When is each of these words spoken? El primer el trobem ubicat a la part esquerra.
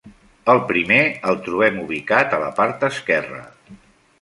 El 0.53 0.61
primer 0.69 0.97
el 1.33 1.37
trobem 1.49 1.77
ubicat 1.83 2.35
a 2.39 2.43
la 2.45 2.51
part 2.61 2.87
esquerra. 2.89 3.43